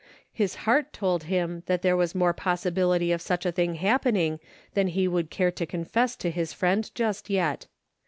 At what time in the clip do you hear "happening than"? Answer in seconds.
3.75-4.87